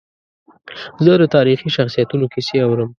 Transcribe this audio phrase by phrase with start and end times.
[1.03, 2.89] زه د تاریخي شخصیتونو کیسې اورم.